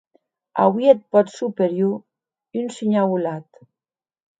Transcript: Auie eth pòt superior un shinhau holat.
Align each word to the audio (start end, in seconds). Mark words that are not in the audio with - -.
Auie 0.63 0.87
eth 0.93 1.05
pòt 1.11 1.27
superior 1.39 1.95
un 2.59 2.67
shinhau 2.75 3.07
holat. 3.13 3.47